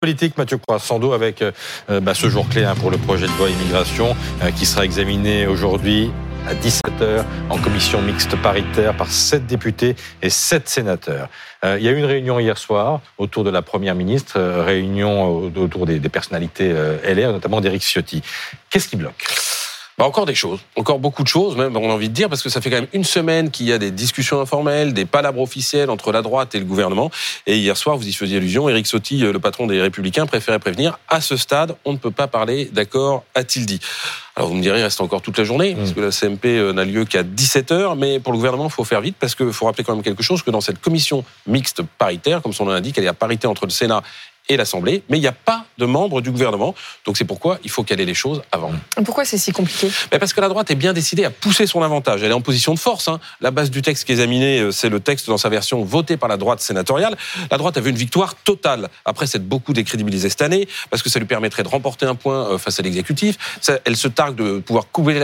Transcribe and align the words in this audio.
politique, 0.00 0.38
Mathieu 0.38 0.56
Croissando, 0.56 1.12
avec 1.12 1.42
euh, 1.42 2.00
bah, 2.00 2.14
ce 2.14 2.30
jour 2.30 2.48
clé 2.48 2.64
hein, 2.64 2.74
pour 2.74 2.90
le 2.90 2.96
projet 2.96 3.26
de 3.26 3.32
loi 3.36 3.50
immigration 3.50 4.16
euh, 4.42 4.50
qui 4.50 4.64
sera 4.64 4.86
examiné 4.86 5.46
aujourd'hui 5.46 6.10
à 6.48 6.54
17h 6.54 7.22
en 7.50 7.58
commission 7.58 8.00
mixte 8.00 8.34
paritaire 8.36 8.96
par 8.96 9.10
sept 9.10 9.46
députés 9.46 9.96
et 10.22 10.30
sept 10.30 10.70
sénateurs. 10.70 11.28
Euh, 11.66 11.76
il 11.78 11.84
y 11.84 11.88
a 11.88 11.90
eu 11.90 11.98
une 11.98 12.06
réunion 12.06 12.40
hier 12.40 12.56
soir 12.56 13.02
autour 13.18 13.44
de 13.44 13.50
la 13.50 13.60
Première 13.60 13.94
ministre, 13.94 14.40
réunion 14.40 15.52
autour 15.54 15.84
des, 15.84 15.98
des 15.98 16.08
personnalités 16.08 16.72
LR, 17.04 17.32
notamment 17.32 17.60
d'Éric 17.60 17.82
Ciotti. 17.82 18.22
Qu'est-ce 18.70 18.88
qui 18.88 18.96
bloque? 18.96 19.49
Bah 20.00 20.06
encore 20.06 20.24
des 20.24 20.34
choses, 20.34 20.60
encore 20.76 20.98
beaucoup 20.98 21.22
de 21.22 21.28
choses, 21.28 21.58
même 21.58 21.76
on 21.76 21.90
a 21.90 21.92
envie 21.92 22.08
de 22.08 22.14
dire, 22.14 22.30
parce 22.30 22.42
que 22.42 22.48
ça 22.48 22.62
fait 22.62 22.70
quand 22.70 22.76
même 22.76 22.88
une 22.94 23.04
semaine 23.04 23.50
qu'il 23.50 23.66
y 23.66 23.72
a 23.74 23.76
des 23.76 23.90
discussions 23.90 24.40
informelles, 24.40 24.94
des 24.94 25.04
palabres 25.04 25.42
officielles 25.42 25.90
entre 25.90 26.10
la 26.10 26.22
droite 26.22 26.54
et 26.54 26.58
le 26.58 26.64
gouvernement. 26.64 27.10
Et 27.46 27.58
hier 27.58 27.76
soir, 27.76 27.98
vous 27.98 28.08
y 28.08 28.12
faisiez 28.14 28.38
allusion, 28.38 28.66
Éric 28.70 28.86
Sotti, 28.86 29.22
euh, 29.22 29.30
le 29.30 29.38
patron 29.40 29.66
des 29.66 29.78
Républicains, 29.78 30.24
préférait 30.24 30.58
prévenir, 30.58 30.98
à 31.06 31.20
ce 31.20 31.36
stade, 31.36 31.76
on 31.84 31.92
ne 31.92 31.98
peut 31.98 32.10
pas 32.10 32.28
parler 32.28 32.70
d'accord, 32.72 33.24
a-t-il 33.34 33.66
dit. 33.66 33.78
Alors 34.36 34.48
vous 34.48 34.54
me 34.54 34.62
direz, 34.62 34.78
il 34.78 34.82
reste 34.82 35.02
encore 35.02 35.20
toute 35.20 35.36
la 35.36 35.44
journée, 35.44 35.74
parce 35.74 35.90
mm. 35.90 35.94
que 35.94 36.00
la 36.00 36.10
CMP 36.10 36.46
euh, 36.46 36.72
n'a 36.72 36.86
lieu 36.86 37.04
qu'à 37.04 37.22
17h, 37.22 37.94
mais 37.98 38.20
pour 38.20 38.32
le 38.32 38.38
gouvernement, 38.38 38.68
il 38.68 38.72
faut 38.72 38.84
faire 38.84 39.02
vite, 39.02 39.16
parce 39.20 39.34
qu'il 39.34 39.52
faut 39.52 39.66
rappeler 39.66 39.84
quand 39.84 39.94
même 39.94 40.02
quelque 40.02 40.22
chose, 40.22 40.42
que 40.42 40.50
dans 40.50 40.62
cette 40.62 40.80
commission 40.80 41.26
mixte 41.46 41.82
paritaire, 41.98 42.40
comme 42.40 42.54
son 42.54 42.64
nom 42.64 42.72
l'indique, 42.72 42.96
elle 42.96 43.04
est 43.04 43.08
à 43.08 43.12
parité 43.12 43.46
entre 43.46 43.66
le 43.66 43.70
Sénat 43.70 44.02
et 44.50 44.56
l'Assemblée, 44.56 45.04
mais 45.08 45.16
il 45.16 45.20
n'y 45.20 45.28
a 45.28 45.32
pas 45.32 45.64
de 45.78 45.86
membres 45.86 46.20
du 46.20 46.30
gouvernement. 46.32 46.74
Donc 47.06 47.16
c'est 47.16 47.24
pourquoi 47.24 47.58
il 47.62 47.70
faut 47.70 47.84
caler 47.84 48.04
les 48.04 48.14
choses 48.14 48.42
avant. 48.50 48.72
Pourquoi 49.04 49.24
c'est 49.24 49.38
si 49.38 49.52
compliqué? 49.52 49.90
Parce 50.10 50.32
que 50.32 50.40
la 50.40 50.48
droite 50.48 50.70
est 50.72 50.74
bien 50.74 50.92
décidée 50.92 51.24
à 51.24 51.30
pousser 51.30 51.68
son 51.68 51.82
avantage. 51.82 52.22
Elle 52.24 52.32
est 52.32 52.34
en 52.34 52.40
position 52.40 52.74
de 52.74 52.78
force. 52.78 53.06
Hein. 53.06 53.20
La 53.40 53.52
base 53.52 53.70
du 53.70 53.80
texte 53.80 54.04
qui 54.04 54.12
est 54.12 54.16
examiné, 54.16 54.58
euh, 54.58 54.72
c'est 54.72 54.88
le 54.88 54.98
texte 54.98 55.28
dans 55.28 55.38
sa 55.38 55.48
version 55.48 55.84
votée 55.84 56.16
par 56.16 56.28
la 56.28 56.36
droite 56.36 56.60
sénatoriale. 56.60 57.16
La 57.50 57.58
droite 57.58 57.76
a 57.76 57.80
vu 57.80 57.90
une 57.90 57.96
victoire 57.96 58.34
totale 58.34 58.88
après 59.04 59.28
s'être 59.28 59.46
beaucoup 59.46 59.72
décrédibilisée 59.72 60.28
cette 60.28 60.42
année, 60.42 60.68
parce 60.90 61.02
que 61.02 61.08
ça 61.08 61.20
lui 61.20 61.26
permettrait 61.26 61.62
de 61.62 61.68
remporter 61.68 62.06
un 62.06 62.16
point 62.16 62.50
euh, 62.50 62.58
face 62.58 62.80
à 62.80 62.82
l'exécutif. 62.82 63.38
Elle 63.84 63.96
se 63.96 64.08
targue 64.08 64.34
de 64.34 64.58
pouvoir 64.58 64.88
couper 64.90 65.14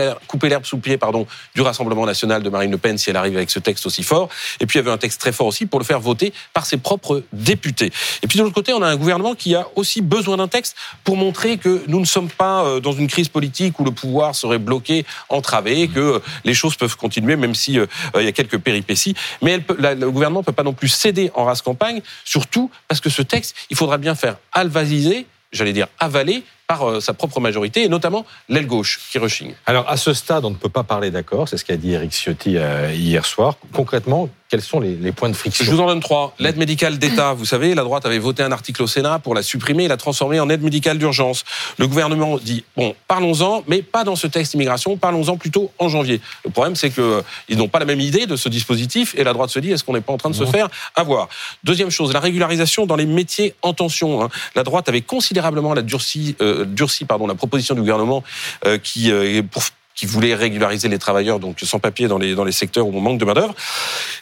l'herbe 0.49 0.65
sous 0.65 0.77
le 0.77 0.81
pied 0.81 0.97
pardon, 0.97 1.27
du 1.53 1.61
Rassemblement 1.61 2.05
national 2.05 2.43
de 2.43 2.49
Marine 2.49 2.71
Le 2.71 2.77
Pen 2.77 2.97
si 2.97 3.09
elle 3.09 3.17
arrive 3.17 3.35
avec 3.35 3.49
ce 3.49 3.59
texte 3.59 3.85
aussi 3.85 4.03
fort. 4.03 4.29
Et 4.61 4.65
puis 4.65 4.79
il 4.79 4.83
y 4.83 4.85
avait 4.85 4.91
un 4.91 4.97
texte 4.97 5.19
très 5.19 5.33
fort 5.33 5.47
aussi 5.47 5.65
pour 5.65 5.79
le 5.79 5.85
faire 5.85 5.99
voter 5.99 6.31
par 6.53 6.65
ses 6.65 6.77
propres 6.77 7.23
députés. 7.33 7.91
Et 8.23 8.27
puis 8.27 8.37
de 8.37 8.43
l'autre 8.43 8.55
côté, 8.55 8.71
on 8.73 8.81
a 8.81 8.87
un 8.87 8.95
gouvernement 8.95 9.16
qui 9.37 9.55
a 9.55 9.67
aussi 9.75 10.01
besoin 10.01 10.37
d'un 10.37 10.47
texte 10.47 10.75
pour 11.03 11.17
montrer 11.17 11.57
que 11.57 11.83
nous 11.87 11.99
ne 11.99 12.05
sommes 12.05 12.29
pas 12.29 12.63
euh, 12.63 12.79
dans 12.79 12.91
une 12.91 13.07
crise 13.07 13.29
politique 13.29 13.79
où 13.79 13.83
le 13.83 13.91
pouvoir 13.91 14.35
serait 14.35 14.59
bloqué, 14.59 15.05
entravé, 15.29 15.87
que 15.87 15.99
euh, 15.99 16.19
les 16.45 16.53
choses 16.53 16.75
peuvent 16.75 16.95
continuer, 16.95 17.35
même 17.35 17.55
s'il 17.55 17.79
euh, 17.79 17.87
il 18.15 18.23
y 18.23 18.27
a 18.27 18.31
quelques 18.31 18.57
péripéties. 18.57 19.15
Mais 19.41 19.57
le 19.57 20.11
gouvernement 20.11 20.41
ne 20.41 20.45
peut 20.45 20.51
pas 20.51 20.63
non 20.63 20.73
plus 20.73 20.87
céder 20.87 21.31
en 21.33 21.45
race 21.45 21.61
campagne, 21.61 22.01
surtout 22.23 22.69
parce 22.87 23.01
que 23.01 23.09
ce 23.09 23.21
texte, 23.21 23.55
il 23.69 23.77
faudra 23.77 23.97
bien 23.97 24.15
faire 24.15 24.37
alvasiser, 24.51 25.25
j'allais 25.51 25.73
dire 25.73 25.87
avaler, 25.99 26.43
par 26.67 27.01
sa 27.01 27.13
propre 27.13 27.39
majorité, 27.39 27.83
et 27.83 27.87
notamment 27.87 28.25
l'aile 28.49 28.67
gauche 28.67 28.99
qui 29.09 29.19
rechigne. 29.19 29.53
Alors, 29.65 29.89
à 29.89 29.95
ce 29.95 30.13
stade, 30.13 30.43
on 30.43 30.49
ne 30.49 30.55
peut 30.55 30.67
pas 30.67 30.83
parler 30.83 31.11
d'accord, 31.11 31.47
c'est 31.47 31.55
ce 31.55 31.63
qu'a 31.63 31.77
dit 31.77 31.93
Eric 31.93 32.11
Ciotti 32.11 32.57
hier 32.93 33.25
soir. 33.25 33.55
Concrètement, 33.71 34.27
quels 34.49 34.61
sont 34.61 34.79
les, 34.79 35.11
points 35.11 35.29
de 35.29 35.35
friction 35.35 35.65
Je 35.65 35.71
vous 35.71 35.79
en 35.79 35.87
donne 35.87 35.99
trois. 35.99 36.33
L'aide 36.39 36.57
médicale 36.57 36.97
d'État, 36.97 37.33
vous 37.33 37.45
savez, 37.45 37.75
la 37.75 37.83
droite 37.83 38.05
avait 38.05 38.19
voté 38.19 38.43
un 38.43 38.51
article 38.51 38.83
au 38.83 38.87
Sénat 38.87 39.19
pour 39.19 39.35
la 39.35 39.43
supprimer 39.43 39.85
et 39.85 39.87
la 39.87 39.97
transformer 39.97 40.39
en 40.39 40.49
aide 40.49 40.61
médicale 40.61 40.97
d'urgence. 40.97 41.43
Le 41.77 41.87
gouvernement 41.87 42.37
dit, 42.37 42.63
bon, 42.75 42.95
parlons-en, 43.07 43.63
mais 43.67 43.81
pas 43.81 44.03
dans 44.03 44.15
ce 44.15 44.27
texte 44.27 44.53
immigration, 44.53 44.97
parlons-en 44.97 45.37
plutôt 45.37 45.71
en 45.79 45.89
janvier. 45.89 46.21
Le 46.45 46.51
problème, 46.51 46.75
c'est 46.75 46.89
qu'ils 46.89 47.03
euh, 47.03 47.21
n'ont 47.49 47.67
pas 47.67 47.79
la 47.79 47.85
même 47.85 47.99
idée 47.99 48.25
de 48.25 48.35
ce 48.35 48.49
dispositif 48.49 49.15
et 49.17 49.23
la 49.23 49.33
droite 49.33 49.49
se 49.49 49.59
dit, 49.59 49.71
est-ce 49.71 49.83
qu'on 49.83 49.93
n'est 49.93 50.01
pas 50.01 50.13
en 50.13 50.17
train 50.17 50.29
de 50.29 50.35
se 50.35 50.45
faire 50.45 50.69
avoir? 50.95 51.27
Deuxième 51.63 51.89
chose, 51.89 52.13
la 52.13 52.19
régularisation 52.19 52.85
dans 52.85 52.95
les 52.95 53.05
métiers 53.05 53.55
en 53.61 53.73
tension. 53.73 54.23
Hein. 54.23 54.29
La 54.55 54.63
droite 54.63 54.87
avait 54.89 55.01
considérablement 55.01 55.73
la 55.73 55.81
durci, 55.81 56.35
euh, 56.41 56.65
durci 56.65 57.05
pardon, 57.05 57.27
la 57.27 57.35
proposition 57.35 57.75
du 57.75 57.81
gouvernement 57.81 58.23
euh, 58.65 58.77
qui, 58.77 59.11
euh, 59.11 59.41
pour 59.43 59.63
qui 59.97 60.05
voulait 60.05 60.35
régulariser 60.35 60.87
les 60.87 60.99
travailleurs 60.99 61.39
donc 61.39 61.59
sans 61.61 61.79
papier 61.79 62.07
dans 62.07 62.19
les 62.19 62.35
dans 62.35 62.43
les 62.45 62.51
secteurs 62.51 62.87
où 62.87 62.95
on 62.95 63.01
manque 63.01 63.19
de 63.19 63.25
main 63.25 63.33
d'œuvre. 63.33 63.55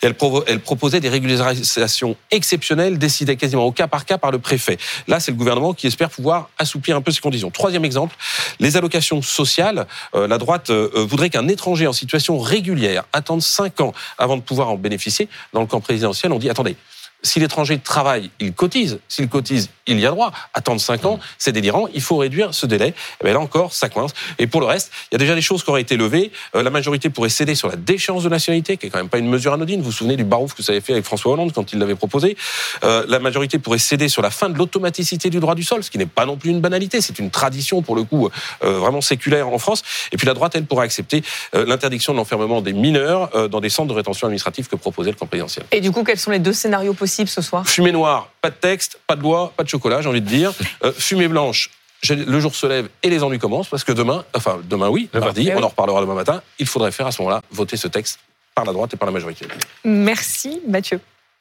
Elle, 0.01 0.15
elle 0.47 0.59
proposait 0.61 1.01
des 1.01 1.09
régularisations 1.09 2.15
exceptionnelles 2.31 2.97
décidées 2.97 3.35
quasiment 3.35 3.65
au 3.65 3.71
cas 3.71 3.87
par 3.87 4.05
cas 4.05 4.17
par 4.17 4.31
le 4.31 4.39
préfet. 4.39 4.77
Là, 5.07 5.19
c'est 5.19 5.31
le 5.31 5.37
gouvernement 5.37 5.73
qui 5.73 5.87
espère 5.87 6.09
pouvoir 6.09 6.49
assouplir 6.57 6.95
un 6.95 7.01
peu 7.01 7.11
ces 7.11 7.21
conditions. 7.21 7.51
Troisième 7.51 7.85
exemple, 7.85 8.15
les 8.59 8.77
allocations 8.77 9.21
sociales. 9.21 9.85
Euh, 10.15 10.27
la 10.27 10.37
droite 10.37 10.69
euh, 10.69 10.89
voudrait 10.95 11.29
qu'un 11.29 11.47
étranger 11.47 11.87
en 11.87 11.93
situation 11.93 12.39
régulière 12.39 13.03
attende 13.11 13.41
cinq 13.41 13.81
ans 13.81 13.93
avant 14.17 14.37
de 14.37 14.41
pouvoir 14.41 14.69
en 14.69 14.75
bénéficier. 14.75 15.27
Dans 15.53 15.61
le 15.61 15.67
camp 15.67 15.81
présidentiel, 15.81 16.31
on 16.31 16.39
dit 16.39 16.49
attendez, 16.49 16.77
si 17.25 17.39
l'étranger 17.39 17.79
travaille, 17.79 18.29
il 18.39 18.53
cotise. 18.53 18.99
S'il 19.09 19.27
cotise, 19.27 19.69
il 19.87 19.99
y 19.99 20.05
a 20.05 20.11
droit. 20.11 20.31
Attendre 20.53 20.79
5 20.79 21.05
ans, 21.05 21.19
c'est 21.37 21.51
délirant. 21.51 21.87
Il 21.93 22.01
faut 22.01 22.17
réduire 22.17 22.53
ce 22.53 22.65
délai. 22.65 22.89
Et 22.89 22.93
eh 23.21 23.23
bien 23.25 23.33
là 23.33 23.39
encore, 23.39 23.73
ça 23.73 23.89
coince. 23.89 24.11
Et 24.37 24.47
pour 24.47 24.61
le 24.61 24.67
reste, 24.67 24.91
il 25.11 25.15
y 25.15 25.17
a 25.17 25.17
déjà 25.17 25.35
des 25.35 25.41
choses 25.41 25.63
qui 25.63 25.69
auraient 25.69 25.81
été 25.81 25.97
levées. 25.97 26.31
Euh, 26.55 26.63
la 26.63 26.69
majorité 26.69 27.09
pourrait 27.09 27.29
céder 27.29 27.55
sur 27.55 27.67
la 27.67 27.75
déchéance 27.75 28.23
de 28.23 28.29
nationalité, 28.29 28.77
qui 28.77 28.87
est 28.87 28.89
quand 28.89 28.99
même 28.99 29.09
pas 29.09 29.17
une 29.17 29.27
mesure 29.27 29.53
anodine. 29.53 29.79
Vous 29.79 29.87
vous 29.87 29.91
souvenez 29.91 30.15
du 30.15 30.23
barouf 30.23 30.53
que 30.53 30.63
ça 30.63 30.71
avait 30.71 30.81
fait 30.81 30.93
avec 30.93 31.05
François 31.05 31.33
Hollande 31.33 31.51
quand 31.53 31.73
il 31.73 31.79
l'avait 31.79 31.95
proposé. 31.95 32.37
Euh, 32.83 33.05
la 33.07 33.19
majorité 33.19 33.59
pourrait 33.59 33.79
céder 33.79 34.07
sur 34.07 34.21
la 34.21 34.29
fin 34.29 34.49
de 34.49 34.57
l'automaticité 34.57 35.29
du 35.29 35.39
droit 35.39 35.55
du 35.55 35.63
sol, 35.63 35.83
ce 35.83 35.89
qui 35.89 35.97
n'est 35.97 36.05
pas 36.05 36.25
non 36.25 36.37
plus 36.37 36.51
une 36.51 36.61
banalité. 36.61 37.01
C'est 37.01 37.19
une 37.19 37.31
tradition, 37.31 37.81
pour 37.81 37.95
le 37.95 38.03
coup, 38.03 38.29
euh, 38.63 38.79
vraiment 38.79 39.01
séculaire 39.01 39.47
en 39.49 39.57
France. 39.57 39.81
Et 40.11 40.17
puis 40.17 40.27
la 40.27 40.33
droite, 40.33 40.53
elle, 40.55 40.65
pourrait 40.65 40.85
accepter 40.85 41.23
l'interdiction 41.53 42.13
de 42.13 42.17
l'enfermement 42.17 42.61
des 42.61 42.73
mineurs 42.73 43.49
dans 43.49 43.59
des 43.59 43.69
centres 43.69 43.89
de 43.89 43.93
rétention 43.93 44.27
administrative 44.27 44.67
que 44.67 44.75
proposait 44.75 45.11
le 45.11 45.15
camp 45.15 45.27
présidentiel. 45.27 45.65
Et 45.71 45.79
du 45.79 45.91
coup, 45.91 46.03
quels 46.03 46.17
sont 46.17 46.31
les 46.31 46.39
deux 46.39 46.53
scénarios 46.53 46.93
possibles 46.93 47.14
ce 47.25 47.41
soir 47.41 47.67
Fumée 47.67 47.91
noire, 47.91 48.29
pas 48.41 48.49
de 48.49 48.55
texte, 48.55 48.99
pas 49.07 49.15
de 49.15 49.21
loi, 49.21 49.53
pas 49.55 49.63
de 49.63 49.69
chocolat, 49.69 50.01
j'ai 50.01 50.09
envie 50.09 50.21
de 50.21 50.27
dire. 50.27 50.53
Euh, 50.83 50.91
fumée 50.91 51.27
blanche, 51.27 51.69
le 52.09 52.39
jour 52.39 52.55
se 52.55 52.67
lève 52.67 52.89
et 53.01 53.09
les 53.09 53.23
ennuis 53.23 53.39
commencent 53.39 53.69
parce 53.69 53.83
que 53.83 53.91
demain, 53.91 54.25
enfin 54.33 54.59
demain 54.63 54.89
oui, 54.89 55.09
le 55.13 55.19
mardi, 55.19 55.49
on 55.55 55.63
en 55.63 55.69
reparlera 55.69 56.01
demain 56.01 56.15
matin, 56.15 56.41
il 56.59 56.67
faudrait 56.67 56.91
faire 56.91 57.07
à 57.07 57.11
ce 57.11 57.21
moment-là 57.21 57.41
voter 57.51 57.77
ce 57.77 57.87
texte 57.87 58.19
par 58.53 58.65
la 58.65 58.73
droite 58.73 58.93
et 58.93 58.97
par 58.97 59.05
la 59.05 59.11
majorité. 59.11 59.47
Merci 59.83 60.61
Mathieu. 60.67 60.99